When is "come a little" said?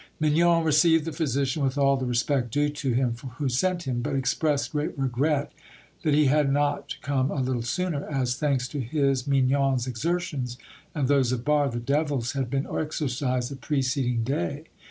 7.03-7.61